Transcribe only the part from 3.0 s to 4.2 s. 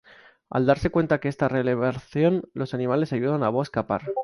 ayudan a Bo a escapar.